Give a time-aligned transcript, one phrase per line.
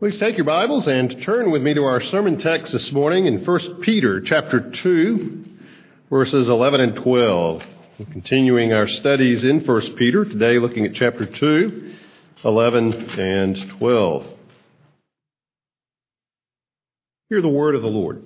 [0.00, 3.44] Please take your Bibles and turn with me to our sermon text this morning in
[3.44, 5.44] 1 Peter chapter 2,
[6.08, 7.62] verses 11 and 12.
[7.98, 11.94] We're continuing our studies in 1 Peter, today looking at chapter 2,
[12.42, 14.26] 11 and 12.
[17.28, 18.22] Hear the word of the Lord.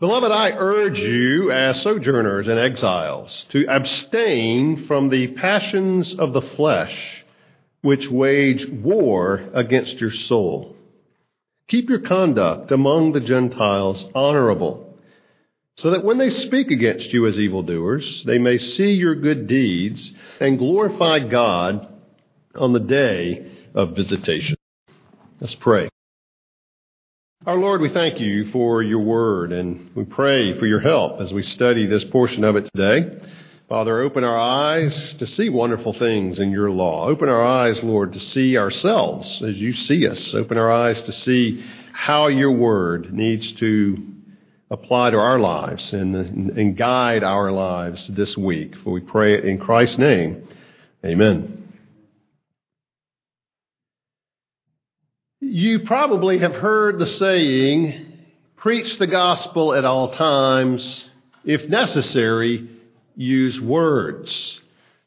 [0.00, 6.42] Beloved, I urge you as sojourners and exiles to abstain from the passions of the
[6.42, 7.21] flesh
[7.82, 10.76] which wage war against your soul.
[11.68, 14.98] Keep your conduct among the Gentiles honorable,
[15.76, 20.12] so that when they speak against you as evildoers, they may see your good deeds
[20.40, 21.88] and glorify God
[22.54, 24.56] on the day of visitation.
[25.40, 25.88] Let's pray.
[27.44, 31.32] Our Lord, we thank you for your word and we pray for your help as
[31.32, 33.18] we study this portion of it today.
[33.72, 37.08] Father, open our eyes to see wonderful things in your law.
[37.08, 40.34] Open our eyes, Lord, to see ourselves as you see us.
[40.34, 43.96] Open our eyes to see how your word needs to
[44.70, 48.76] apply to our lives and, and guide our lives this week.
[48.76, 50.46] For we pray it in Christ's name.
[51.02, 51.72] Amen.
[55.40, 58.18] You probably have heard the saying,
[58.54, 61.08] preach the gospel at all times,
[61.46, 62.68] if necessary,
[63.16, 64.60] use words.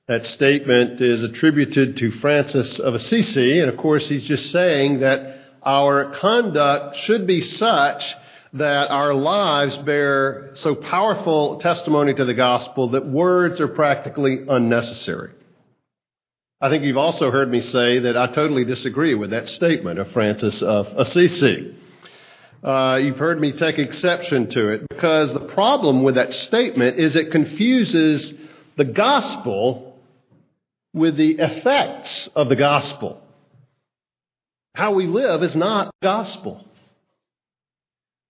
[0.08, 5.38] That statement is attributed to Francis of Assisi, and of course, he's just saying that
[5.64, 8.06] our conduct should be such
[8.54, 15.32] that our lives bear so powerful testimony to the gospel that words are practically unnecessary.
[16.62, 20.12] I think you've also heard me say that I totally disagree with that statement of
[20.12, 21.76] Francis of Assisi.
[22.66, 27.16] Uh, you've heard me take exception to it because the problem with that statement is
[27.16, 28.34] it confuses
[28.76, 30.00] the gospel
[30.92, 33.22] with the effects of the gospel.
[34.74, 36.66] How we live is not gospel.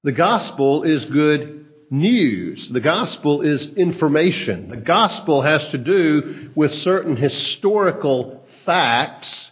[0.03, 2.68] The gospel is good news.
[2.68, 4.68] The gospel is information.
[4.68, 9.50] The gospel has to do with certain historical facts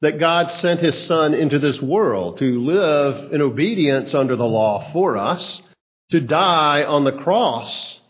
[0.00, 4.92] that God sent his son into this world to live in obedience under the law
[4.92, 5.60] for us,
[6.10, 8.00] to die on the cross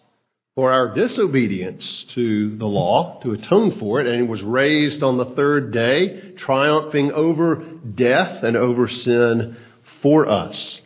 [0.55, 5.17] for our disobedience to the law, to atone for it, and he was raised on
[5.17, 7.57] the third day, triumphing over
[7.95, 9.57] death and over sin
[10.03, 10.81] for us.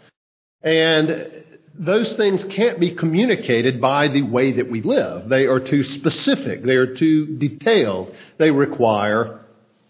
[0.62, 1.42] And
[1.74, 5.28] those things can't be communicated by the way that we live.
[5.28, 6.62] They are too specific.
[6.62, 8.14] They are too detailed.
[8.38, 9.40] They require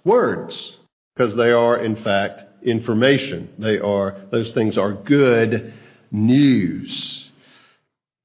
[0.05, 0.79] words
[1.15, 3.53] because they are, in fact, information.
[3.59, 5.75] They are, those things are good
[6.11, 7.31] news.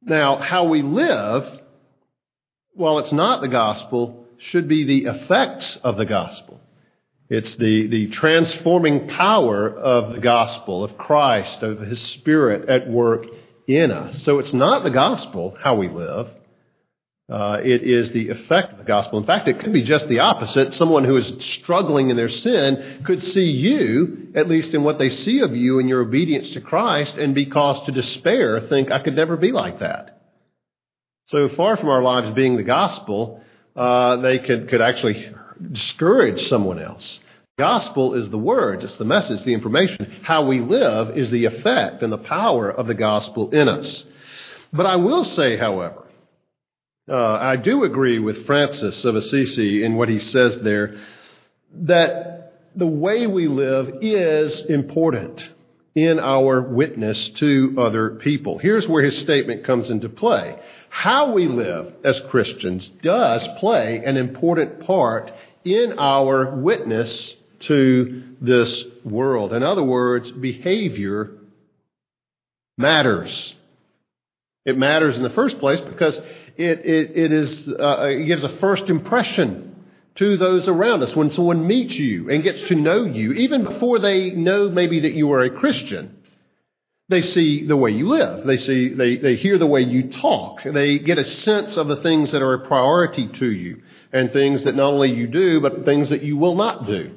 [0.01, 1.61] Now, how we live,
[2.73, 6.61] while it's not the gospel, should be the effects of the gospel.
[7.29, 13.25] It's the, the transforming power of the gospel, of Christ, of His Spirit at work
[13.67, 14.23] in us.
[14.23, 16.29] So it's not the gospel, how we live.
[17.29, 19.19] Uh, it is the effect of the gospel.
[19.19, 20.73] In fact, it could be just the opposite.
[20.73, 25.09] Someone who is struggling in their sin could see you, at least in what they
[25.09, 28.99] see of you and your obedience to Christ, and be caused to despair, think, I
[28.99, 30.21] could never be like that.
[31.25, 33.41] So far from our lives being the gospel,
[33.75, 35.29] uh, they could, could actually
[35.73, 37.19] discourage someone else.
[37.59, 40.21] Gospel is the words, it's the message, the information.
[40.23, 44.05] How we live is the effect and the power of the gospel in us.
[44.71, 46.06] But I will say, however,
[47.09, 50.97] uh, I do agree with Francis of Assisi in what he says there
[51.73, 55.43] that the way we live is important
[55.95, 58.59] in our witness to other people.
[58.59, 60.59] Here's where his statement comes into play.
[60.89, 65.31] How we live as Christians does play an important part
[65.65, 69.53] in our witness to this world.
[69.53, 71.31] In other words, behavior
[72.77, 73.55] matters.
[74.67, 76.17] It matters in the first place because
[76.57, 79.85] it, it, it, is, uh, it gives a first impression
[80.15, 81.15] to those around us.
[81.15, 85.13] When someone meets you and gets to know you, even before they know maybe that
[85.13, 86.17] you are a Christian,
[87.07, 88.45] they see the way you live.
[88.45, 90.63] They see, they, they hear the way you talk.
[90.65, 94.65] They get a sense of the things that are a priority to you and things
[94.65, 97.15] that not only you do, but things that you will not do.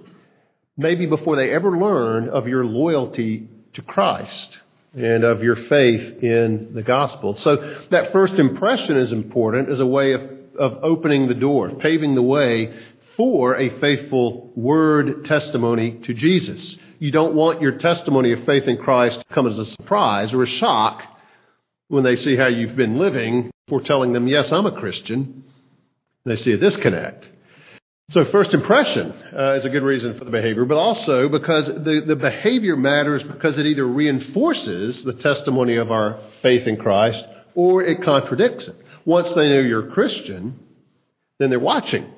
[0.76, 4.56] Maybe before they ever learn of your loyalty to Christ
[4.94, 7.36] and of your faith in the gospel.
[7.36, 10.22] So that first impression is important as a way of,
[10.58, 12.74] of opening the door, paving the way
[13.16, 16.76] for a faithful word testimony to Jesus.
[16.98, 20.42] You don't want your testimony of faith in Christ to come as a surprise or
[20.42, 21.02] a shock
[21.88, 25.44] when they see how you've been living for telling them, yes, I'm a Christian.
[26.24, 27.28] They see a disconnect.
[28.10, 32.02] So, first impression uh, is a good reason for the behavior, but also because the,
[32.04, 37.24] the behavior matters because it either reinforces the testimony of our faith in Christ
[37.54, 38.74] or it contradicts it.
[39.04, 40.58] Once they know you're a Christian,
[41.38, 42.12] then they're watching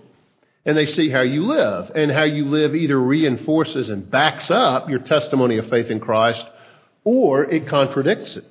[0.64, 1.92] and they see how you live.
[1.94, 6.46] And how you live either reinforces and backs up your testimony of faith in Christ
[7.04, 8.44] or it contradicts it.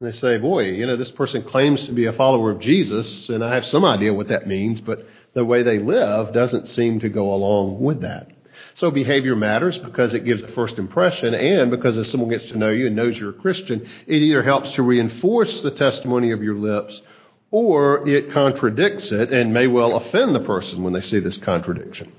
[0.00, 3.28] And they say, boy, you know, this person claims to be a follower of Jesus,
[3.28, 7.00] and I have some idea what that means, but the way they live doesn't seem
[7.00, 8.28] to go along with that.
[8.74, 12.58] So behavior matters because it gives a first impression and because as someone gets to
[12.58, 16.42] know you and knows you're a Christian, it either helps to reinforce the testimony of
[16.42, 17.00] your lips
[17.50, 22.12] or it contradicts it and may well offend the person when they see this contradiction.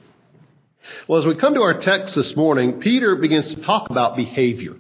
[1.08, 4.76] Well, as we come to our text this morning, Peter begins to talk about behavior.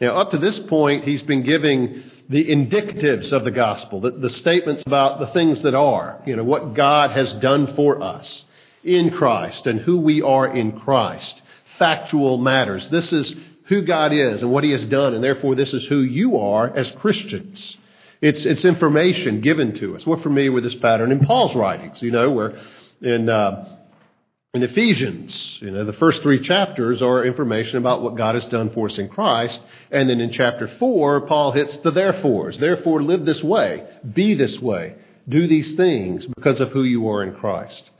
[0.00, 4.30] Now, up to this point, he's been giving the indicatives of the gospel, the, the,
[4.30, 8.44] statements about the things that are, you know, what God has done for us
[8.82, 11.40] in Christ and who we are in Christ.
[11.78, 12.88] Factual matters.
[12.90, 13.34] This is
[13.66, 16.74] who God is and what He has done, and therefore this is who you are
[16.74, 17.76] as Christians.
[18.20, 20.06] It's, it's information given to us.
[20.06, 22.58] We're familiar with this pattern in Paul's writings, you know, where
[23.02, 23.75] in uh,
[24.56, 28.70] in Ephesians, you know, the first three chapters are information about what God has done
[28.70, 29.60] for us in Christ.
[29.90, 32.58] And then in chapter four, Paul hits the therefores.
[32.58, 34.96] Therefore, live this way, be this way,
[35.28, 37.90] do these things because of who you are in Christ.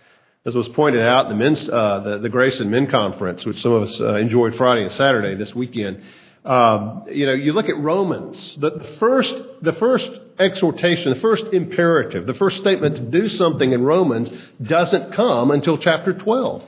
[0.44, 3.73] As was pointed out, the, men's, uh, the, the Grace and Men Conference, which some
[3.73, 6.02] of us uh, enjoyed Friday and Saturday this weekend,
[6.44, 11.44] um, you know, you look at Romans, the, the first, the first exhortation, the first
[11.53, 14.31] imperative, the first statement to do something in Romans
[14.62, 16.62] doesn't come until chapter 12.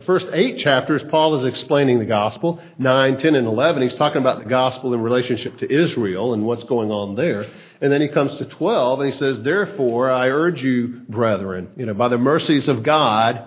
[0.00, 2.60] The first eight chapters, Paul is explaining the gospel.
[2.78, 6.64] 9, 10, and 11, he's talking about the gospel in relationship to Israel and what's
[6.64, 7.46] going on there.
[7.80, 11.86] And then he comes to 12 and he says, Therefore, I urge you, brethren, you
[11.86, 13.46] know, by the mercies of God,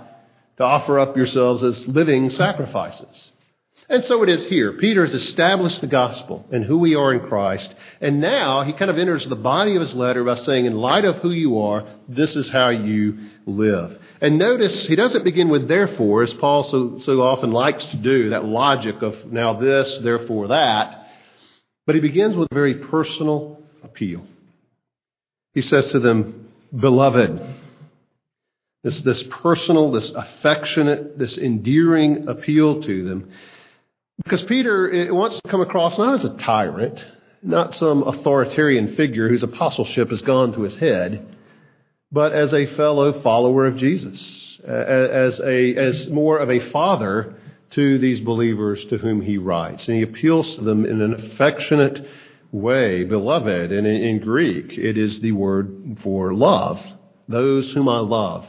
[0.58, 3.32] to offer up yourselves as living sacrifices.
[3.90, 4.74] And so it is here.
[4.74, 7.74] Peter has established the gospel and who we are in Christ.
[8.02, 11.06] And now he kind of enters the body of his letter by saying, in light
[11.06, 13.98] of who you are, this is how you live.
[14.20, 18.32] And notice he doesn't begin with therefore, as Paul so, so often likes to do,
[18.32, 21.08] that logic of now this, therefore that.
[21.86, 24.26] But he begins with a very personal appeal.
[25.54, 27.42] He says to them, Beloved,
[28.84, 33.32] this, this personal, this affectionate, this endearing appeal to them.
[34.24, 37.04] Because Peter wants to come across not as a tyrant,
[37.44, 41.36] not some authoritarian figure whose apostleship has gone to his head,
[42.12, 47.36] but as a fellow follower of Jesus, as, a, as more of a father
[47.72, 49.88] to these believers to whom he writes.
[49.88, 52.08] And he appeals to them in an affectionate
[52.52, 53.72] way, beloved.
[53.72, 56.82] And in, in Greek, it is the word for love,
[57.28, 58.46] those whom I love.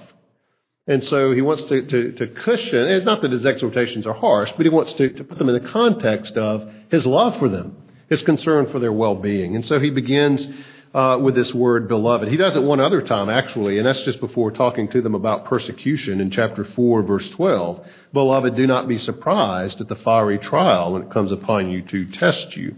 [0.88, 4.50] And so he wants to, to, to cushion, it's not that his exhortations are harsh,
[4.57, 7.76] but he wants to, to put them in the context of his love for them,
[8.09, 9.54] his concern for their well being.
[9.54, 10.49] And so he begins
[10.95, 12.28] uh, with this word beloved.
[12.28, 15.45] He does it one other time, actually, and that's just before talking to them about
[15.45, 17.87] persecution in chapter 4, verse 12.
[18.14, 22.11] Beloved, do not be surprised at the fiery trial when it comes upon you to
[22.12, 22.75] test you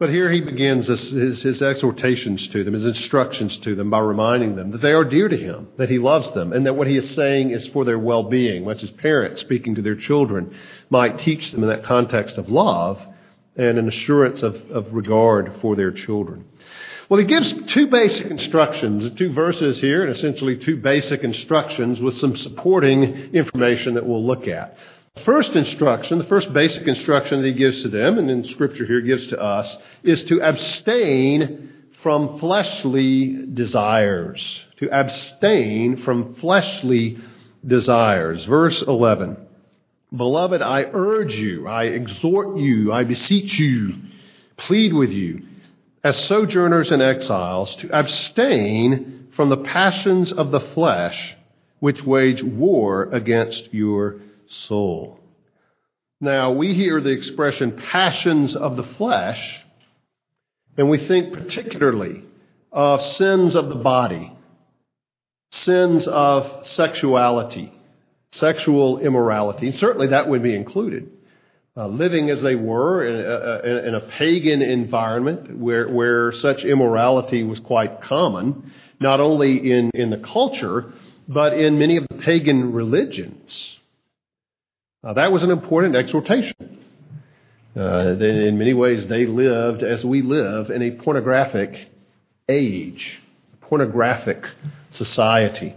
[0.00, 3.98] but here he begins his, his, his, exhortations to them, his instructions to them by
[3.98, 6.86] reminding them that they are dear to him, that he loves them, and that what
[6.86, 10.56] he is saying is for their well being, much as parents speaking to their children
[10.88, 12.98] might teach them in that context of love
[13.56, 16.46] and an assurance of, of regard for their children.
[17.10, 22.16] Well, he gives two basic instructions, two verses here, and essentially two basic instructions with
[22.16, 24.78] some supporting information that we'll look at.
[25.24, 29.00] First instruction, the first basic instruction that he gives to them, and in Scripture here
[29.00, 34.64] gives to us, is to abstain from fleshly desires.
[34.78, 37.18] To abstain from fleshly
[37.66, 38.44] desires.
[38.44, 39.36] Verse 11.
[40.16, 43.94] Beloved, I urge you, I exhort you, I beseech you,
[44.56, 45.42] plead with you,
[46.02, 51.36] as sojourners and exiles, to abstain from the passions of the flesh
[51.78, 54.20] which wage war against your
[54.50, 55.18] soul.
[56.20, 59.64] Now, we hear the expression passions of the flesh,
[60.76, 62.24] and we think particularly
[62.70, 64.32] of sins of the body,
[65.50, 67.72] sins of sexuality,
[68.32, 69.72] sexual immorality.
[69.72, 71.10] Certainly that would be included.
[71.76, 77.42] uh, living as they were in a, in a pagan environment where, where such immorality
[77.42, 80.92] was quite common, not only in, in the culture,
[81.28, 83.78] but in many of the pagan religions.
[85.02, 86.54] Uh, that was an important exhortation.
[87.74, 91.88] Uh, in many ways, they lived as we live in a pornographic
[92.50, 93.18] age,
[93.62, 94.44] pornographic
[94.90, 95.74] society.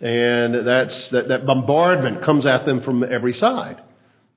[0.00, 3.82] And that's, that, that bombardment comes at them from every side.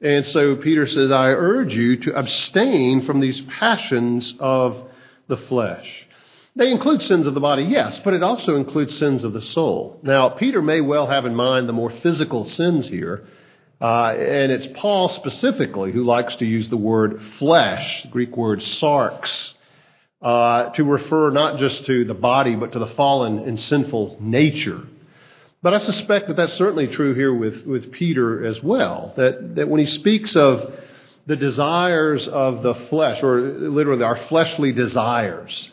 [0.02, 4.90] And so Peter says, I urge you to abstain from these passions of
[5.28, 6.08] the flesh.
[6.56, 10.00] They include sins of the body, yes, but it also includes sins of the soul.
[10.02, 13.28] Now, Peter may well have in mind the more physical sins here,
[13.82, 18.60] uh, and it's Paul specifically who likes to use the word flesh, the Greek word
[18.60, 19.54] sarx,
[20.22, 24.88] uh, to refer not just to the body, but to the fallen and sinful nature
[25.64, 29.14] but I suspect that that's certainly true here with, with Peter as well.
[29.16, 30.74] That, that when he speaks of
[31.26, 35.72] the desires of the flesh, or literally our fleshly desires,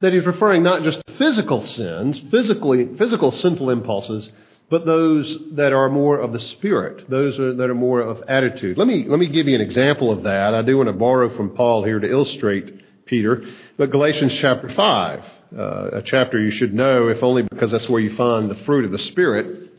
[0.00, 4.30] that he's referring not just to physical sins, physically, physical sinful impulses,
[4.70, 8.78] but those that are more of the spirit, those are, that are more of attitude.
[8.78, 10.54] Let me, let me give you an example of that.
[10.54, 13.44] I do want to borrow from Paul here to illustrate Peter,
[13.76, 15.24] but Galatians chapter 5
[15.56, 18.84] uh, a chapter you should know, if only because that's where you find the fruit
[18.84, 19.72] of the Spirit.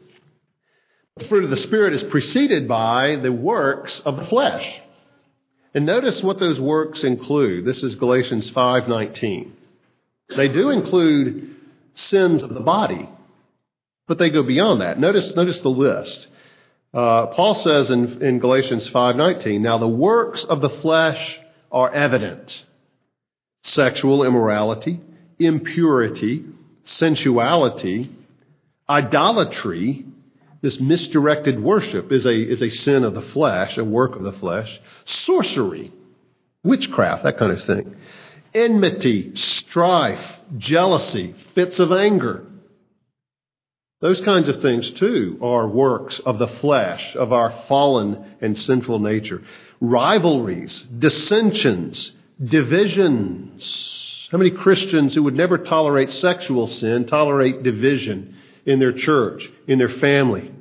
[1.17, 4.81] The fruit of the Spirit is preceded by the works of the flesh.
[5.74, 7.63] And notice what those works include.
[7.65, 9.53] This is Galatians 5:19.
[10.36, 11.55] They do include
[11.93, 13.07] sins of the body,
[14.11, 14.99] but they go beyond that.
[14.99, 16.27] Notice, notice the list.
[16.93, 21.39] Uh, Paul says in, in Galatians 5:19, "Now the works of the flesh
[21.71, 22.65] are evident:
[23.63, 24.99] sexual immorality,
[25.39, 26.43] impurity,
[26.83, 28.09] sensuality,
[28.89, 30.03] idolatry,
[30.61, 34.33] this misdirected worship is a, is a sin of the flesh, a work of the
[34.33, 35.93] flesh, sorcery,
[36.65, 37.95] witchcraft, that kind of thing,
[38.53, 42.45] enmity, strife, jealousy, fits of anger.
[44.01, 49.00] Those kinds of things, too, are works of the flesh, of our fallen and sinful
[49.00, 49.43] nature.
[49.79, 52.12] Rivalries, dissensions,
[52.43, 59.50] divisions, how many Christians who would never tolerate sexual sin tolerate division in their church,
[59.67, 60.51] in their family?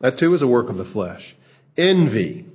[0.00, 1.36] That too is a work of the flesh.
[1.76, 2.46] Envy,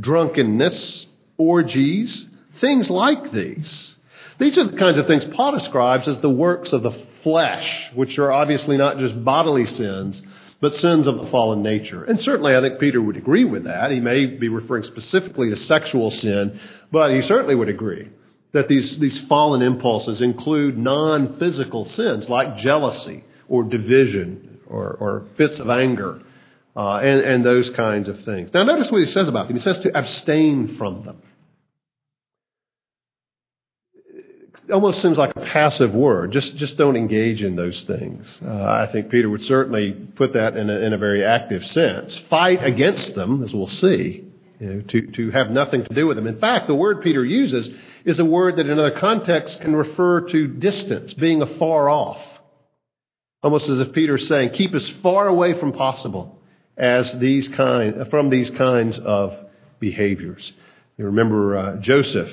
[0.00, 2.26] drunkenness, orgies,
[2.60, 3.94] things like these.
[4.38, 8.18] These are the kinds of things Paul describes as the works of the flesh, which
[8.18, 10.22] are obviously not just bodily sins,
[10.60, 12.04] but sins of the fallen nature.
[12.04, 13.90] And certainly I think Peter would agree with that.
[13.90, 16.58] He may be referring specifically to sexual sin,
[16.90, 18.08] but he certainly would agree
[18.52, 25.26] that these, these fallen impulses include non physical sins like jealousy or division or, or
[25.36, 26.20] fits of anger
[26.76, 28.50] uh, and, and those kinds of things.
[28.52, 29.56] Now, notice what he says about them.
[29.56, 31.22] He says to abstain from them.
[34.14, 36.32] It almost seems like a passive word.
[36.32, 38.40] Just, just don't engage in those things.
[38.44, 42.18] Uh, I think Peter would certainly put that in a, in a very active sense.
[42.30, 44.24] Fight against them, as we'll see
[44.60, 46.26] you know, to, to have nothing to do with them.
[46.26, 47.70] In fact, the word Peter uses
[48.04, 52.20] is a word that in other contexts can refer to distance, being afar off.
[53.42, 56.40] Almost as if Peter is saying, keep as far away from possible
[56.76, 59.34] as these kind, from these kinds of
[59.78, 60.52] behaviors.
[60.96, 62.32] You remember uh, Joseph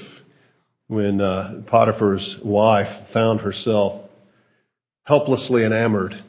[0.88, 4.02] when uh, Potiphar's wife found herself
[5.04, 6.22] helplessly enamored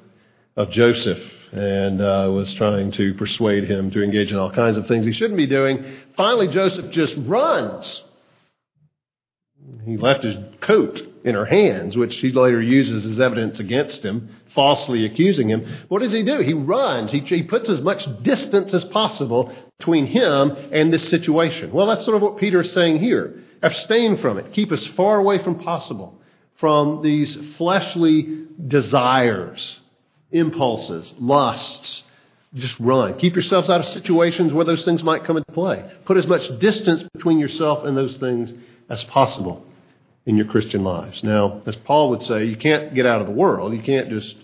[0.57, 1.21] of Joseph
[1.53, 5.13] and uh, was trying to persuade him to engage in all kinds of things he
[5.13, 5.85] shouldn't be doing.
[6.17, 8.03] Finally, Joseph just runs.
[9.85, 14.29] He left his coat in her hands, which he later uses as evidence against him,
[14.55, 15.67] falsely accusing him.
[15.89, 16.41] What does he do?
[16.41, 17.13] He runs.
[17.13, 21.73] He, he puts as much distance as possible between him and this situation.
[21.73, 23.43] Well, that's sort of what Peter is saying here.
[23.67, 24.53] Abstain from it.
[24.53, 26.19] Keep as far away from possible
[26.59, 29.81] from these fleshly desires
[30.33, 32.03] impulses, lusts.
[32.55, 33.19] Just run.
[33.19, 35.85] Keep yourselves out of situations where those things might come into play.
[36.05, 38.55] Put as much distance between yourself and those things
[38.89, 39.67] as possible
[40.25, 41.23] in your Christian lives.
[41.23, 43.75] Now, as Paul would say, you can't get out of the world.
[43.75, 44.37] You can't just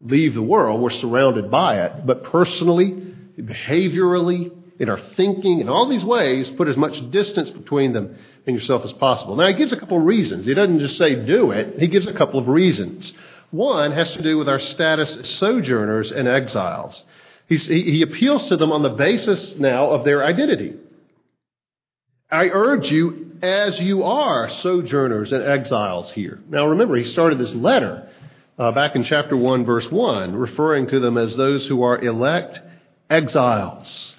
[0.00, 0.80] leave the world.
[0.80, 2.06] We're surrounded by it.
[2.06, 7.92] But personally, behaviorally, in our thinking, in all these ways, put as much distance between
[7.92, 9.36] them and yourself as possible.
[9.36, 10.46] Now, he gives a couple of reasons.
[10.46, 13.12] He doesn't just say do it, he gives a couple of reasons.
[13.50, 17.04] One has to do with our status as sojourners and exiles.
[17.46, 20.74] He's, he appeals to them on the basis now of their identity.
[22.30, 26.38] I urge you, as you are sojourners and exiles here.
[26.48, 28.08] Now remember, he started this letter
[28.58, 32.60] uh, back in chapter 1, verse 1, referring to them as those who are elect
[33.10, 34.14] exiles.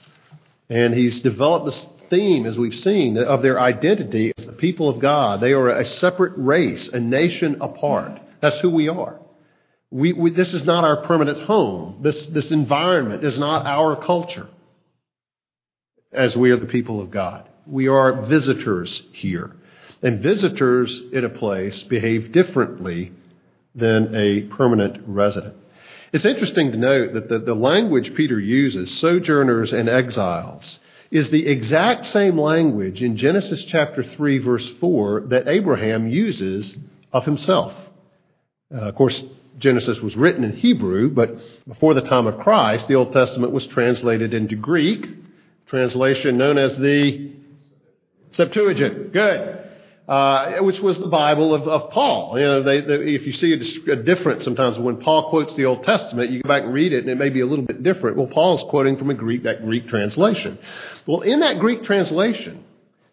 [0.71, 4.99] And he's developed this theme, as we've seen, of their identity as the people of
[4.99, 5.41] God.
[5.41, 8.21] They are a separate race, a nation apart.
[8.41, 9.19] That's who we are.
[9.89, 11.97] We, we, this is not our permanent home.
[12.01, 14.47] This, this environment is not our culture
[16.13, 17.49] as we are the people of God.
[17.67, 19.51] We are visitors here.
[20.01, 23.11] And visitors in a place behave differently
[23.75, 25.57] than a permanent resident.
[26.13, 31.47] It's interesting to note that the, the language Peter uses, sojourners and exiles, is the
[31.47, 36.75] exact same language in Genesis chapter 3, verse 4, that Abraham uses
[37.13, 37.73] of himself.
[38.73, 39.23] Uh, of course,
[39.57, 41.33] Genesis was written in Hebrew, but
[41.67, 45.07] before the time of Christ, the Old Testament was translated into Greek,
[45.67, 47.31] translation known as the
[48.31, 49.13] Septuagint.
[49.13, 49.60] Good
[50.11, 52.37] uh, which was the Bible of, of Paul.
[52.37, 55.63] You know, they, they, if you see a, a, difference sometimes when Paul quotes the
[55.63, 57.81] Old Testament, you go back and read it, and it may be a little bit
[57.81, 58.17] different.
[58.17, 60.59] Well, Paul's quoting from a Greek that Greek translation.
[61.07, 62.65] Well, in that Greek translation,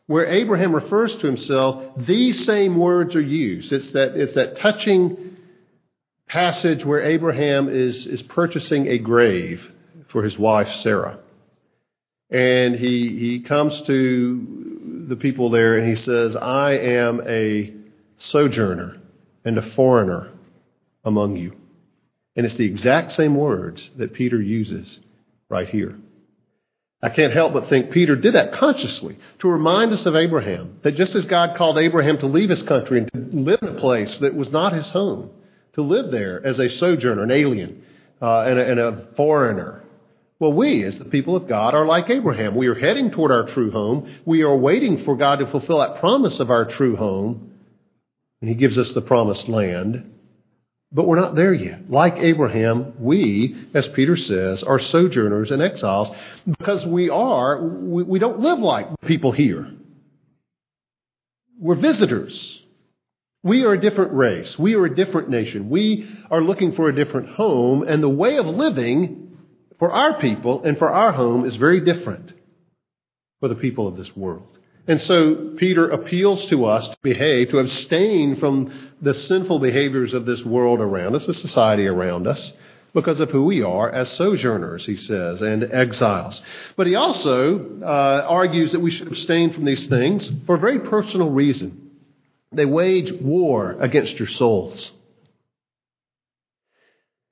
[0.09, 3.73] where Abraham refers to himself, these same words are used.
[3.73, 5.37] It's that it's that touching
[6.26, 9.64] passage where Abraham is is purchasing a grave
[10.09, 11.21] for his wife Sarah.
[12.31, 14.58] And he, he comes to
[15.09, 17.73] the people there and he says, I am a
[18.19, 18.99] sojourner
[19.45, 20.31] and a foreigner
[21.05, 21.57] among you.
[22.37, 25.00] And it's the exact same words that Peter uses
[25.49, 25.99] right here.
[27.00, 30.97] I can't help but think Peter did that consciously to remind us of Abraham, that
[30.97, 34.19] just as God called Abraham to leave his country and to live in a place
[34.19, 35.31] that was not his home,
[35.75, 37.85] to live there as a sojourner, an alien,
[38.21, 39.85] uh, and, a, and a foreigner,
[40.40, 42.54] well, we, as the people of God, are like Abraham.
[42.54, 44.14] We are heading toward our true home.
[44.25, 47.52] We are waiting for God to fulfill that promise of our true home.
[48.40, 50.14] And He gives us the promised land.
[50.92, 51.90] But we're not there yet.
[51.90, 56.11] Like Abraham, we, as Peter says, are sojourners and exiles
[56.46, 59.70] because we are, we, we don't live like people here.
[61.59, 62.62] We're visitors.
[63.42, 64.57] We are a different race.
[64.59, 65.68] We are a different nation.
[65.68, 69.28] We are looking for a different home, and the way of living
[69.79, 72.33] for our people and for our home is very different
[73.41, 74.47] for the people of this world.
[74.87, 80.25] And so Peter appeals to us to behave, to abstain from the sinful behaviors of
[80.25, 82.55] this world around us, the society around us,
[82.95, 86.41] because of who we are as sojourners, he says, and exiles.
[86.75, 90.81] But he also uh, argues that we should abstain from these things for a very
[90.81, 91.91] personal reason.
[92.51, 94.91] They wage war against your souls.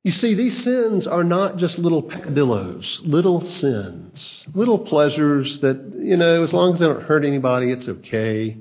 [0.06, 6.16] You see, these sins are not just little peccadillos, little sins, little pleasures that, you
[6.16, 8.56] know, as long as they don't hurt anybody, it's okay.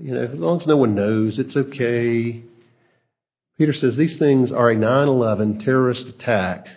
[0.00, 2.40] You know, as long as no one knows, it's okay.
[3.58, 6.68] Peter says these things are a 9 11 terrorist attack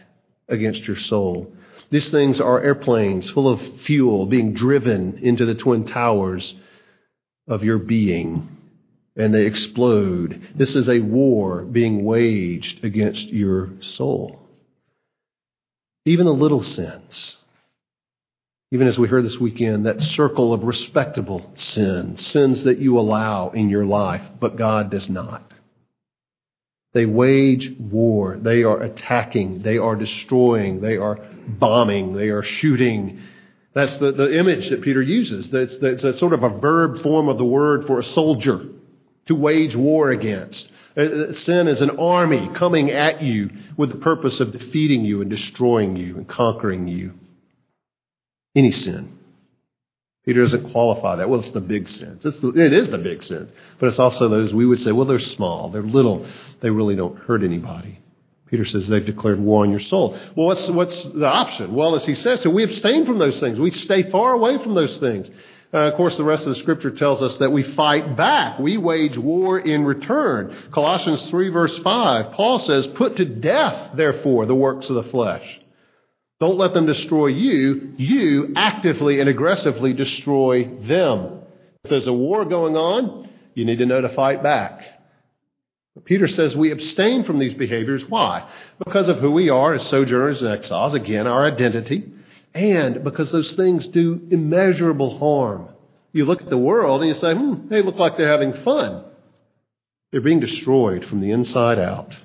[0.47, 1.53] against your soul.
[1.91, 6.55] These things are airplanes full of fuel being driven into the twin towers
[7.47, 8.57] of your being
[9.15, 10.49] and they explode.
[10.55, 14.39] This is a war being waged against your soul.
[16.05, 17.37] Even the little sins,
[18.71, 23.49] even as we heard this weekend, that circle of respectable sins, sins that you allow
[23.49, 25.53] in your life, but God does not.
[26.93, 28.37] They wage war.
[28.41, 29.61] They are attacking.
[29.61, 30.81] They are destroying.
[30.81, 32.15] They are bombing.
[32.15, 33.21] They are shooting.
[33.73, 35.51] That's the, the image that Peter uses.
[35.51, 38.65] That's, that's a sort of a verb form of the word for a soldier
[39.29, 40.69] to wage war against.
[40.97, 45.21] Uh, uh, sin is an army coming at you with the purpose of defeating you
[45.21, 47.13] and destroying you and conquering you.
[48.55, 49.17] Any sin.
[50.25, 51.29] Peter doesn't qualify that.
[51.29, 52.25] Well, it's the big sins.
[52.25, 53.51] It's the, it is the big sins.
[53.79, 55.69] But it's also those we would say, well, they're small.
[55.69, 56.27] They're little.
[56.61, 57.99] They really don't hurt anybody.
[58.47, 60.19] Peter says they've declared war on your soul.
[60.35, 61.75] Well, what's, what's the option?
[61.75, 63.59] Well, as he says, so we abstain from those things.
[63.59, 65.29] We stay far away from those things.
[65.71, 68.57] Uh, of course, the rest of the scripture tells us that we fight back.
[68.57, 70.55] We wage war in return.
[70.71, 75.59] Colossians 3 verse 5, Paul says, put to death, therefore, the works of the flesh.
[76.39, 77.93] Don't let them destroy you.
[77.97, 81.41] You actively and aggressively destroy them.
[81.83, 84.81] If there's a war going on, you need to know to fight back.
[86.05, 88.05] Peter says we abstain from these behaviors.
[88.05, 88.49] Why?
[88.79, 90.93] Because of who we are as sojourners and exiles.
[90.93, 92.11] Again, our identity
[92.53, 95.69] and because those things do immeasurable harm.
[96.11, 99.03] You look at the world and you say, hmm, they look like they're having fun.
[100.11, 102.15] They're being destroyed from the inside out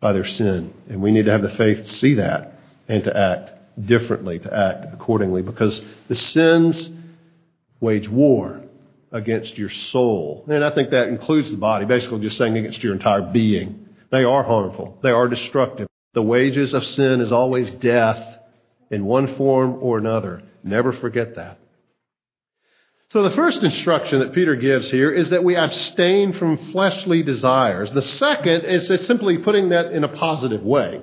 [0.00, 0.72] by their sin.
[0.88, 3.50] And we need to have the faith to see that and to act
[3.84, 6.90] differently, to act accordingly, because the sins
[7.80, 8.60] wage war
[9.10, 10.44] against your soul.
[10.48, 13.88] And I think that includes the body, basically just saying against your entire being.
[14.10, 14.98] They are harmful.
[15.02, 15.88] They are destructive.
[16.14, 18.37] The wages of sin is always death
[18.90, 20.42] in one form or another.
[20.62, 21.58] Never forget that.
[23.10, 27.90] So the first instruction that Peter gives here is that we abstain from fleshly desires.
[27.90, 31.00] The second is simply putting that in a positive way.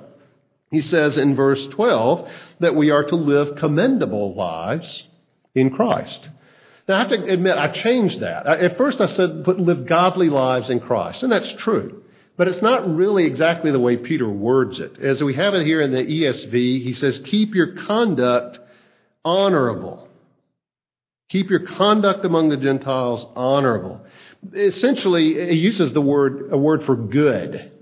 [0.70, 2.28] He says in verse 12
[2.60, 5.04] that we are to live commendable lives
[5.54, 6.28] in Christ.
[6.86, 8.46] Now I have to admit, I changed that.
[8.46, 12.04] At first I said live godly lives in Christ, and that's true.
[12.36, 14.98] But it's not really exactly the way Peter words it.
[14.98, 18.58] As we have it here in the ESV, he says, keep your conduct
[19.24, 20.06] honorable.
[21.30, 24.04] Keep your conduct among the Gentiles honorable.
[24.54, 27.72] Essentially, he uses the word, a word for good.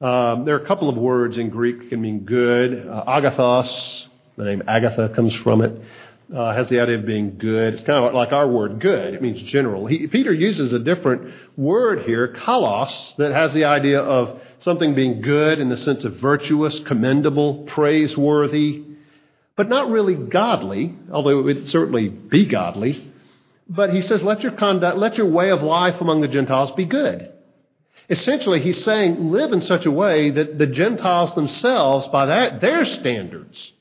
[0.00, 2.88] Um, there are a couple of words in Greek that can mean good.
[2.88, 5.80] Uh, agathos, the name Agatha comes from it,
[6.34, 7.74] uh, has the idea of being good.
[7.74, 9.14] It's kind of like our word good.
[9.14, 9.86] It means general.
[9.86, 15.22] He, Peter uses a different word here, kalos, that has the idea of something being
[15.22, 18.84] good in the sense of virtuous, commendable, praiseworthy,
[19.56, 23.12] but not really godly, although it would certainly be godly.
[23.68, 26.84] But he says, let your conduct, let your way of life among the Gentiles be
[26.84, 27.32] good.
[28.10, 32.84] Essentially, he's saying, live in such a way that the Gentiles themselves, by that, their
[32.86, 33.72] standards,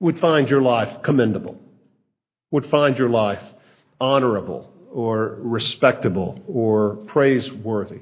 [0.00, 1.58] would find your life commendable,
[2.50, 3.42] would find your life
[4.00, 8.00] honorable or respectable or praiseworthy.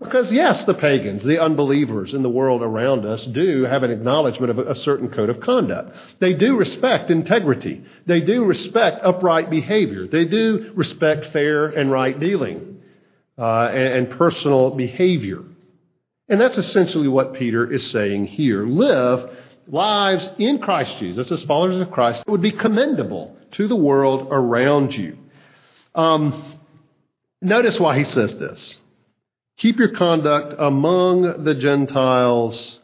[0.00, 4.50] Because, yes, the pagans, the unbelievers in the world around us do have an acknowledgement
[4.50, 5.96] of a certain code of conduct.
[6.18, 7.84] They do respect integrity.
[8.04, 10.08] They do respect upright behavior.
[10.08, 12.82] They do respect fair and right dealing
[13.38, 15.42] uh, and, and personal behavior.
[16.28, 18.66] And that's essentially what Peter is saying here.
[18.66, 19.30] Live
[19.66, 24.94] lives in Christ Jesus as followers of Christ would be commendable to the world around
[24.94, 25.16] you.
[25.94, 26.58] Um,
[27.40, 28.78] notice why he says this.
[29.56, 32.80] Keep your conduct among the Gentiles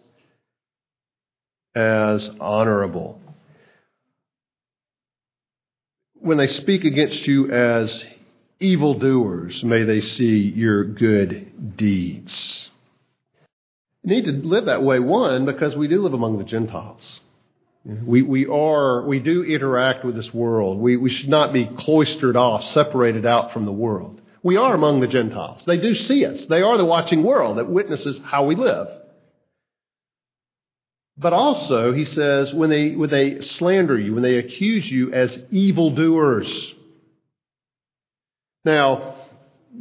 [1.74, 3.20] as honorable.
[6.14, 8.04] When they speak against you as
[8.60, 12.69] evildoers, may they see your good deeds.
[14.02, 17.20] Need to live that way, one, because we do live among the Gentiles.
[17.84, 20.78] We, we are, we do interact with this world.
[20.78, 24.20] We, we should not be cloistered off, separated out from the world.
[24.42, 25.64] We are among the Gentiles.
[25.66, 26.46] They do see us.
[26.46, 28.88] They are the watching world that witnesses how we live.
[31.16, 35.38] But also, he says, when they, when they slander you, when they accuse you as
[35.50, 36.74] evildoers.
[38.64, 39.16] Now,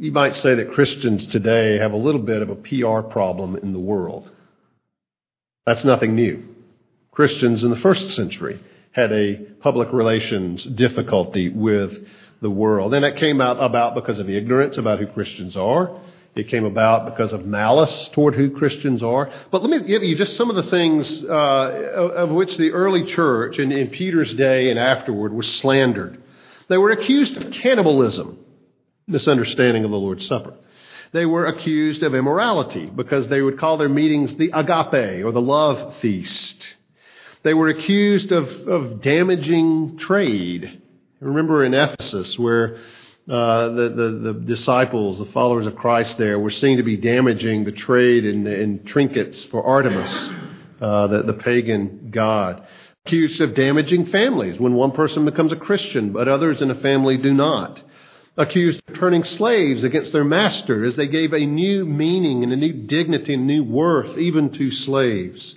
[0.00, 3.74] you might say that Christians today have a little bit of a PR problem in
[3.74, 4.30] the world.
[5.66, 6.42] That's nothing new.
[7.12, 8.58] Christians in the first century
[8.92, 11.92] had a public relations difficulty with
[12.40, 12.94] the world.
[12.94, 16.00] And it came out about because of ignorance about who Christians are.
[16.34, 19.30] It came about because of malice toward who Christians are.
[19.52, 23.04] But let me give you just some of the things uh, of which the early
[23.04, 26.22] church in, in Peter's day and afterward was slandered.
[26.68, 28.38] They were accused of cannibalism,
[29.10, 30.54] misunderstanding of the Lord's Supper.
[31.12, 35.40] They were accused of immorality because they would call their meetings the agape or the
[35.40, 36.56] love feast.
[37.42, 40.80] They were accused of, of damaging trade
[41.20, 42.78] Remember in Ephesus where
[43.28, 47.64] uh, the, the, the, disciples, the followers of Christ there, were seen to be damaging
[47.64, 50.30] the trade in, in trinkets for Artemis,
[50.80, 52.66] uh, the, the pagan god.
[53.04, 57.18] Accused of damaging families when one person becomes a Christian, but others in a family
[57.18, 57.82] do not.
[58.40, 62.56] Accused of turning slaves against their master as they gave a new meaning and a
[62.56, 65.56] new dignity and new worth even to slaves.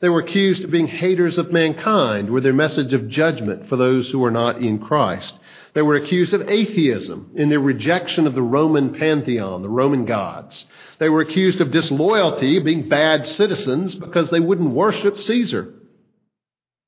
[0.00, 4.10] They were accused of being haters of mankind with their message of judgment for those
[4.10, 5.38] who were not in Christ.
[5.72, 10.66] They were accused of atheism in their rejection of the Roman pantheon, the Roman gods.
[10.98, 15.72] They were accused of disloyalty, being bad citizens because they wouldn't worship Caesar,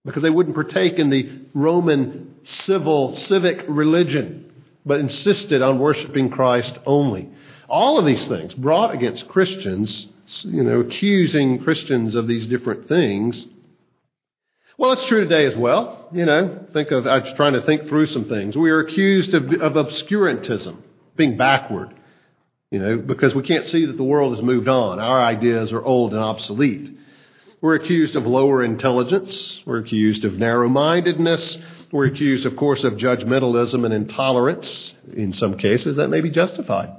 [0.05, 4.50] because they wouldn't partake in the Roman civil, civic religion,
[4.85, 7.29] but insisted on worshiping Christ only.
[7.69, 10.09] All of these things brought against Christians
[10.43, 13.47] you know, accusing Christians of these different things.
[14.79, 16.09] Well, it's true today as well.
[16.12, 18.57] You know, think of, I was trying to think through some things.
[18.57, 20.77] We are accused of, of obscurantism,
[21.16, 21.95] being backward,
[22.71, 24.99] you know, because we can't see that the world has moved on.
[24.99, 26.97] Our ideas are old and obsolete.
[27.61, 29.61] We're accused of lower intelligence.
[29.66, 31.59] We're accused of narrow mindedness.
[31.92, 34.94] We're accused, of course, of judgmentalism and intolerance.
[35.12, 36.90] In some cases, that may be justified.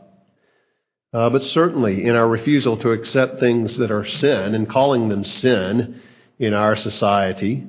[1.13, 5.23] Uh, but certainly in our refusal to accept things that are sin and calling them
[5.23, 6.01] sin
[6.39, 7.67] in our society,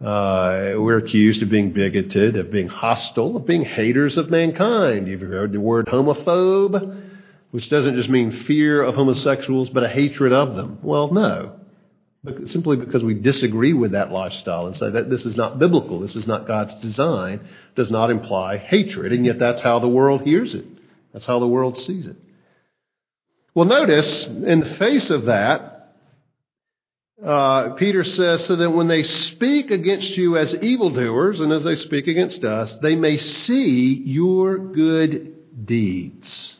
[0.00, 5.08] uh, we're accused of being bigoted, of being hostile, of being haters of mankind.
[5.08, 7.02] You've heard the word homophobe,
[7.50, 10.78] which doesn't just mean fear of homosexuals, but a hatred of them.
[10.82, 11.55] Well, no.
[12.46, 16.16] Simply because we disagree with that lifestyle and say that this is not biblical, this
[16.16, 19.12] is not God's design, does not imply hatred.
[19.12, 20.66] And yet that's how the world hears it.
[21.12, 22.16] That's how the world sees it.
[23.54, 25.94] Well, notice in the face of that,
[27.24, 31.76] uh, Peter says, so that when they speak against you as evildoers, and as they
[31.76, 36.55] speak against us, they may see your good deeds.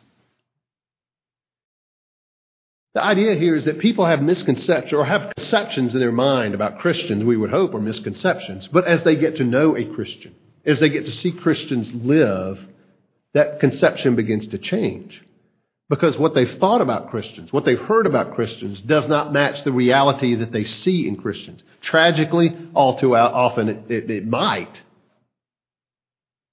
[2.97, 6.79] The idea here is that people have misconceptions or have conceptions in their mind about
[6.79, 8.67] Christians, we would hope are misconceptions.
[8.69, 10.33] But as they get to know a Christian,
[10.65, 12.59] as they get to see Christians live,
[13.35, 15.23] that conception begins to change.
[15.89, 19.71] Because what they've thought about Christians, what they've heard about Christians, does not match the
[19.71, 21.61] reality that they see in Christians.
[21.81, 24.81] Tragically, all too often it, it, it might.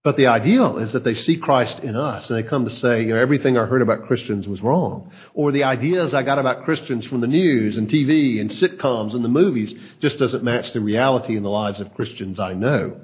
[0.05, 3.01] But the ideal is that they see Christ in us and they come to say,
[3.01, 5.11] you know, everything I heard about Christians was wrong.
[5.33, 9.25] Or the ideas I got about Christians from the news and TV and sitcoms and
[9.25, 13.01] the movies just doesn't match the reality in the lives of Christians I know.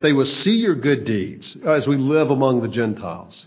[0.00, 3.44] They will see your good deeds as we live among the Gentiles.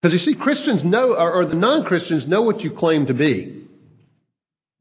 [0.00, 3.64] Because you see, Christians know, or, the non Christians know what you claim to be.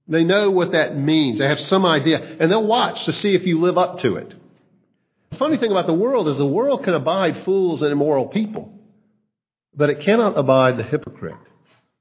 [0.08, 1.40] They know what that means.
[1.40, 2.20] They have some idea.
[2.40, 4.36] And they'll watch to see if you live up to it.
[5.32, 8.74] The funny thing about the world is the world can abide fools and immoral people,
[9.76, 11.36] but it cannot abide the hypocrite.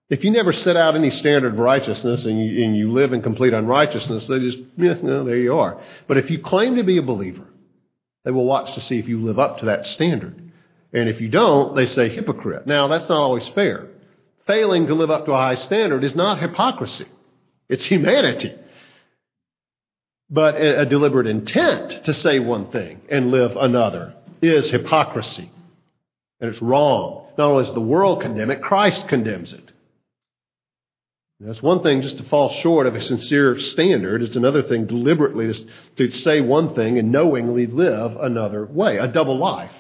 [0.09, 3.23] If you never set out any standard of righteousness and you, and you live in
[3.23, 5.83] complete unrighteousness, they just, yeah, no, there you are.
[6.07, 7.45] But if you claim to be a believer,
[8.25, 10.53] they will watch to see if you live up to that standard.
[10.93, 12.67] And if you don't, they say hypocrite.
[12.67, 13.89] Now, that's not always fair.
[14.47, 17.07] Failing to live up to a high standard is not hypocrisy,
[17.69, 18.55] it's humanity.
[20.29, 25.51] But a deliberate intent to say one thing and live another is hypocrisy.
[26.41, 27.27] And it's wrong.
[27.39, 29.73] Not only does the world condemn it, Christ condemns it.
[31.39, 34.23] That's one thing just to fall short of a sincere standard.
[34.23, 35.53] It's another thing deliberately
[35.97, 39.73] to say one thing and knowingly live another way, a double life.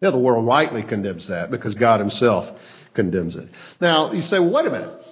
[0.00, 2.58] Yeah, the world rightly condemns that because God Himself
[2.94, 3.48] condemns it.
[3.80, 5.06] Now, you say, well, wait a minute.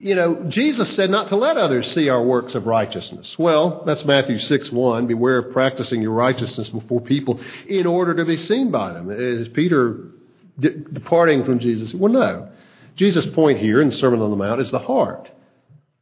[0.00, 3.36] You know, Jesus said not to let others see our works of righteousness.
[3.36, 5.08] Well, that's Matthew 6 1.
[5.08, 9.10] Beware of practicing your righteousness before people in order to be seen by them.
[9.10, 10.10] Is Peter
[10.58, 11.92] de- departing from Jesus?
[11.92, 12.48] Well, no.
[12.94, 15.30] Jesus' point here in the Sermon on the Mount is the heart.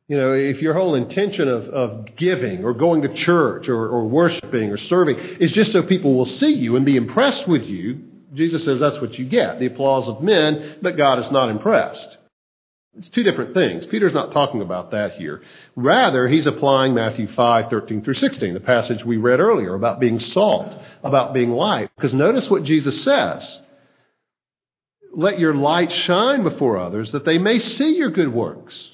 [0.09, 4.07] You know, if your whole intention of, of giving or going to church or, or
[4.07, 8.03] worshiping or serving is just so people will see you and be impressed with you,
[8.35, 12.16] Jesus says that's what you get the applause of men, but God is not impressed.
[12.97, 13.85] It's two different things.
[13.85, 15.43] Peter's not talking about that here.
[15.75, 20.19] Rather, he's applying Matthew 5, 13 through 16, the passage we read earlier about being
[20.19, 21.91] salt, about being light.
[21.97, 23.61] Because notice what Jesus says.
[25.15, 28.91] Let your light shine before others that they may see your good works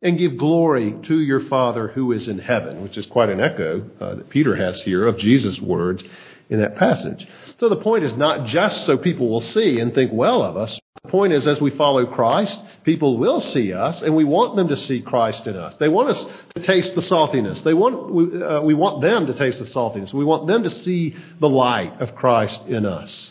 [0.00, 3.88] and give glory to your Father who is in heaven, which is quite an echo
[4.00, 6.04] uh, that Peter has here of Jesus' words
[6.48, 7.26] in that passage.
[7.58, 10.78] So the point is not just so people will see and think well of us.
[11.02, 14.68] The point is, as we follow Christ, people will see us, and we want them
[14.68, 15.76] to see Christ in us.
[15.76, 17.62] They want us to taste the saltiness.
[17.62, 20.12] They want, we, uh, we want them to taste the saltiness.
[20.12, 23.30] We want them to see the light of Christ in us.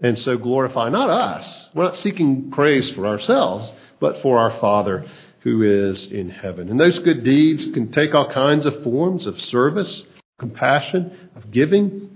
[0.00, 1.70] And so glorify not us.
[1.74, 5.06] We're not seeking praise for ourselves, but for our Father
[5.40, 6.68] who is in heaven.
[6.68, 10.02] And those good deeds can take all kinds of forms of service,
[10.38, 12.10] compassion, of giving.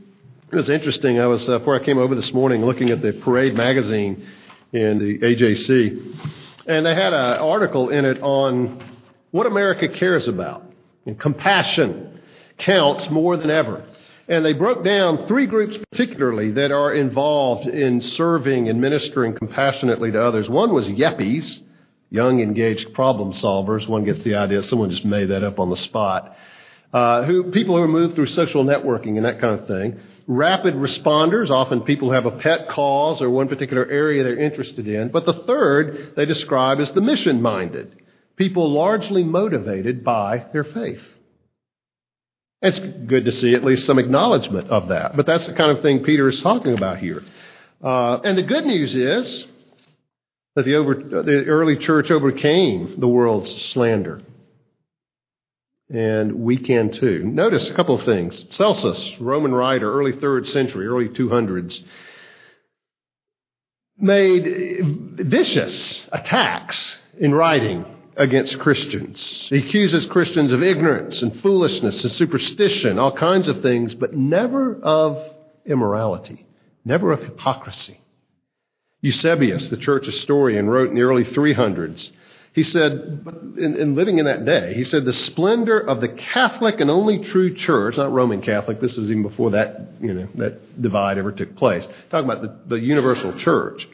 [0.50, 1.18] It was interesting.
[1.18, 4.26] I was, uh, before I came over this morning, looking at the Parade magazine
[4.72, 6.34] in the AJC,
[6.66, 8.82] and they had an article in it on
[9.30, 10.64] what America cares about.
[11.04, 12.20] And compassion
[12.58, 13.84] counts more than ever.
[14.28, 20.10] And they broke down three groups particularly that are involved in serving and ministering compassionately
[20.10, 20.48] to others.
[20.50, 21.60] One was yuppies,
[22.10, 23.88] young, engaged problem solvers.
[23.88, 24.64] One gets the idea.
[24.64, 26.36] Someone just made that up on the spot.
[26.92, 30.00] Uh, who people who move through social networking and that kind of thing.
[30.28, 34.88] Rapid responders, often people who have a pet cause or one particular area they're interested
[34.88, 35.10] in.
[35.10, 37.94] But the third they describe as the mission minded,
[38.36, 41.02] people largely motivated by their faith.
[42.60, 45.16] It's good to see at least some acknowledgement of that.
[45.16, 47.22] But that's the kind of thing Peter is talking about here.
[47.82, 49.46] Uh, and the good news is
[50.56, 54.22] that the, over, the early church overcame the world's slander.
[55.88, 57.22] And we can too.
[57.24, 58.44] Notice a couple of things.
[58.50, 61.82] Celsus, Roman writer, early third century, early 200s,
[63.98, 67.84] made vicious attacks in writing
[68.16, 69.46] against Christians.
[69.48, 74.74] He accuses Christians of ignorance and foolishness and superstition, all kinds of things, but never
[74.82, 75.22] of
[75.64, 76.46] immorality,
[76.84, 78.00] never of hypocrisy.
[79.02, 82.10] Eusebius, the church historian, wrote in the early 300s
[82.56, 83.22] He said,
[83.58, 87.18] in, in, living in that day, he said, the splendor of the Catholic and only
[87.18, 91.32] true church, not Roman Catholic, this was even before that, you know, that divide ever
[91.32, 91.86] took place.
[92.08, 93.86] Talking about the, the universal church.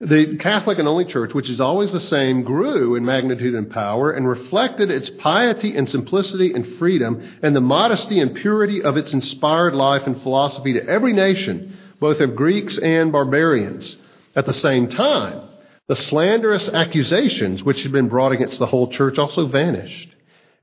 [0.00, 4.10] The Catholic and only church, which is always the same, grew in magnitude and power
[4.10, 9.12] and reflected its piety and simplicity and freedom and the modesty and purity of its
[9.12, 13.96] inspired life and philosophy to every nation, both of Greeks and barbarians.
[14.34, 15.45] At the same time,
[15.88, 20.10] the slanderous accusations which had been brought against the whole church also vanished.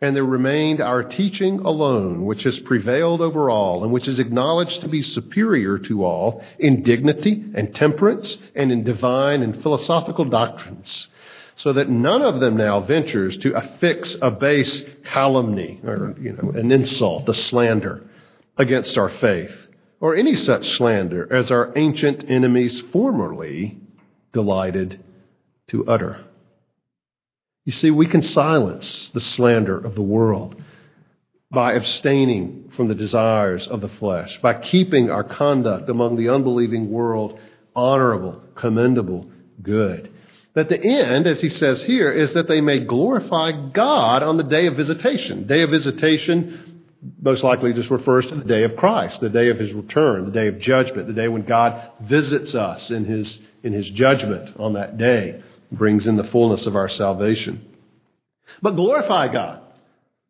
[0.01, 4.81] And there remained our teaching alone, which has prevailed over all, and which is acknowledged
[4.81, 11.07] to be superior to all in dignity and temperance and in divine and philosophical doctrines.
[11.55, 16.49] So that none of them now ventures to affix a base calumny or, you know,
[16.49, 18.03] an insult, a slander
[18.57, 19.55] against our faith,
[20.01, 23.79] or any such slander as our ancient enemies formerly
[24.33, 24.99] delighted
[25.73, 26.23] to utter.
[27.65, 30.55] You see, we can silence the slander of the world
[31.49, 36.91] by abstaining from the desires of the flesh, by keeping our conduct among the unbelieving
[36.91, 37.39] world
[37.75, 39.29] honorable, commendable,
[39.61, 40.11] good.
[40.53, 44.43] That the end, as he says here, is that they may glorify God on the
[44.43, 45.47] day of visitation.
[45.47, 46.83] Day of visitation
[47.21, 50.31] most likely just refers to the day of Christ, the day of his return, the
[50.31, 54.73] day of judgment, the day when God visits us in his, in his judgment on
[54.73, 55.41] that day
[55.73, 57.65] brings in the fullness of our salvation.
[58.61, 59.61] But glorify God.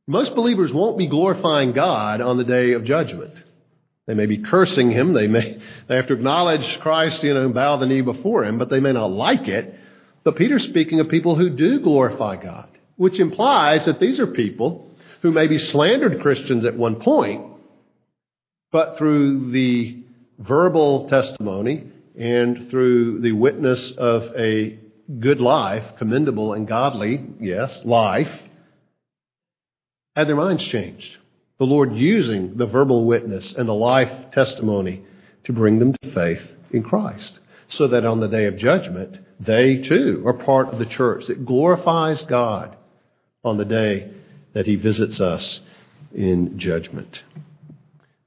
[0.07, 3.33] Most believers won't be glorifying God on the day of judgment.
[4.05, 5.13] They may be cursing him.
[5.13, 8.57] They may they have to acknowledge Christ, you know, and bow the knee before him,
[8.57, 9.79] but they may not like it.
[10.23, 14.89] But Peter's speaking of people who do glorify God, which implies that these are people
[15.21, 17.45] who maybe slandered Christians at one point,
[18.71, 20.03] but through the
[20.39, 24.79] verbal testimony and through the witness of a
[25.19, 28.31] good life, commendable and godly, yes, life,
[30.15, 31.17] had their minds changed.
[31.59, 35.03] The Lord using the verbal witness and the life testimony
[35.45, 37.39] to bring them to faith in Christ.
[37.67, 41.45] So that on the day of judgment, they too are part of the church that
[41.45, 42.75] glorifies God
[43.43, 44.11] on the day
[44.53, 45.59] that He visits us
[46.13, 47.23] in judgment.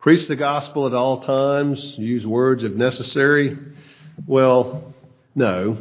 [0.01, 3.57] Preach the gospel at all times, use words if necessary.
[4.27, 4.95] Well,
[5.35, 5.79] no,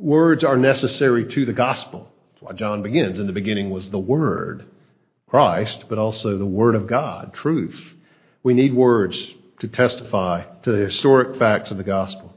[0.00, 2.10] words are necessary to the gospel.
[2.32, 3.18] That's why John begins.
[3.18, 4.66] In the beginning was the Word,
[5.28, 7.80] Christ, but also the Word of God, truth.
[8.42, 9.18] We need words
[9.60, 12.34] to testify to the historic facts of the gospel.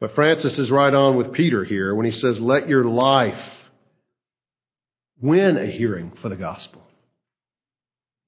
[0.00, 3.40] But Francis is right on with Peter here when he says, Let your life
[5.20, 6.82] win a hearing for the gospel.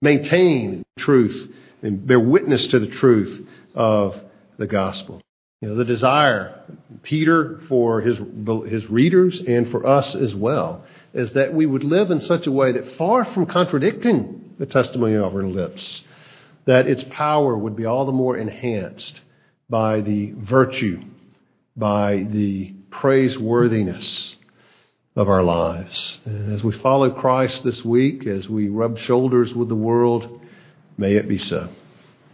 [0.01, 4.19] Maintain truth and bear witness to the truth of
[4.57, 5.21] the gospel.
[5.67, 6.61] You know, the desire,
[7.03, 8.21] Peter, for his,
[8.69, 12.53] his readers and for us as well, is that we would live in such a
[12.53, 16.03] way that far from contradicting the testimony of our lips,
[16.67, 19.21] that its power would be all the more enhanced
[19.69, 21.03] by the virtue,
[21.77, 24.37] by the praiseworthiness
[25.17, 26.21] of our lives.
[26.27, 30.43] And as we follow Christ this week, as we rub shoulders with the world,
[30.97, 31.71] may it be so.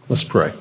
[0.07, 0.53] Let's pray.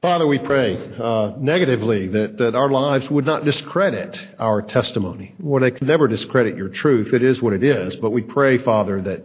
[0.00, 5.34] Father, we pray uh, negatively that, that our lives would not discredit our testimony.
[5.40, 7.12] Well, they could never discredit your truth.
[7.12, 7.96] It is what it is.
[7.96, 9.24] But we pray, Father, that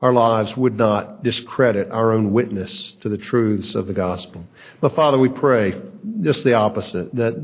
[0.00, 4.46] our lives would not discredit our own witness to the truths of the gospel.
[4.80, 5.78] But Father, we pray
[6.22, 7.34] just the opposite, that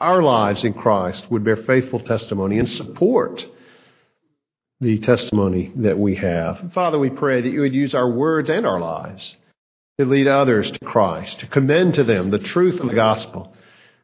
[0.00, 3.46] our lives in Christ would bear faithful testimony and support
[4.80, 6.72] the testimony that we have.
[6.74, 9.36] Father, we pray that you would use our words and our lives
[10.00, 13.54] to lead others to Christ, to commend to them the truth of the gospel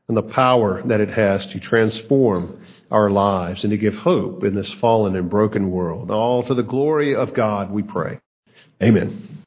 [0.08, 4.54] and the power that it has to transform our lives and to give hope in
[4.54, 6.10] this fallen and broken world.
[6.10, 8.20] All to the glory of God, we pray.
[8.82, 9.45] Amen.